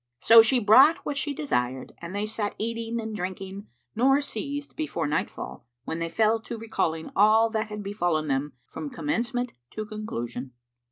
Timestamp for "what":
1.05-1.15